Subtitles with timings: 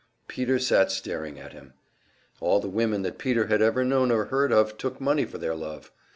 [0.27, 1.73] Peter sat staring at him.
[2.39, 5.53] All the women that Peter had ever known or heard of took money for their
[5.53, 5.91] love.